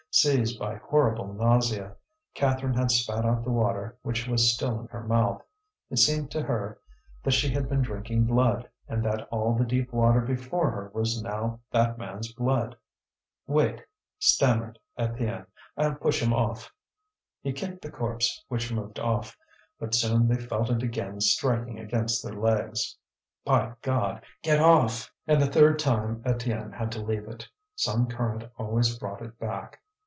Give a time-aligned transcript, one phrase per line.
[0.13, 1.95] Seized by horrible nausea,
[2.33, 5.41] Catherine had spat out the water which was still in her mouth.
[5.89, 6.79] It seemed to her
[7.23, 11.21] that she had been drinking blood, and that all the deep water before her was
[11.23, 12.75] now that man's blood.
[13.47, 13.79] "Wait!"
[14.19, 15.45] stammered Étienne.
[15.77, 16.73] "I'll push him off!"
[17.41, 19.37] He kicked the corpse, which moved off.
[19.79, 22.97] But soon they felt it again striking against their legs.
[23.45, 24.25] "By God!
[24.43, 27.47] Get off!" And the third time Étienne had to leave it.
[27.77, 29.77] Some current always brought it back.